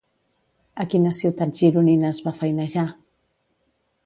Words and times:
A 0.83 0.85
quines 0.93 1.21
ciutats 1.23 1.61
gironines 1.65 2.23
va 2.29 2.35
feinejar? 2.41 2.89